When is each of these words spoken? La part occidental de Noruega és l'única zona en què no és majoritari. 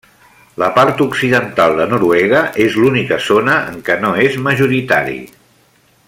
La 0.61 0.69
part 0.77 1.01
occidental 1.05 1.75
de 1.81 1.85
Noruega 1.91 2.41
és 2.65 2.79
l'única 2.83 3.21
zona 3.29 3.59
en 3.73 3.79
què 3.91 4.01
no 4.07 4.15
és 4.27 4.39
majoritari. 4.51 5.19